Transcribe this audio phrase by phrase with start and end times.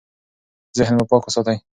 [0.77, 1.57] ذهن مو پاک وساتئ.